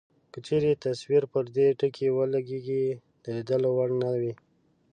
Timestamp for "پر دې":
1.33-1.67